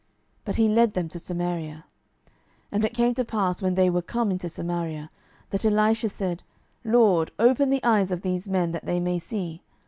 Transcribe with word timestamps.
But 0.45 0.55
he 0.55 0.67
led 0.67 0.95
them 0.95 1.07
to 1.09 1.19
Samaria. 1.19 1.85
12:006:020 2.21 2.33
And 2.71 2.85
it 2.85 2.93
came 2.95 3.13
to 3.13 3.23
pass, 3.23 3.61
when 3.61 3.75
they 3.75 3.87
were 3.87 4.01
come 4.01 4.31
into 4.31 4.49
Samaria, 4.49 5.11
that 5.51 5.63
Elisha 5.63 6.09
said, 6.09 6.41
LORD, 6.83 7.29
open 7.37 7.69
the 7.69 7.83
eyes 7.83 8.11
of 8.11 8.21
these 8.23 8.47
men, 8.47 8.71
that 8.71 8.85
they 8.87 8.99
may 8.99 9.19
see. 9.19 9.61